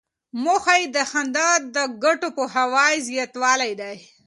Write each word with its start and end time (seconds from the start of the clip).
موخه 0.43 0.75
یې 0.81 0.87
د 0.95 0.97
خندا 1.11 1.49
د 1.75 1.77
ګټو 2.03 2.27
پوهاوی 2.37 2.93
زیاتول 3.07 3.61
دي. 3.81 3.95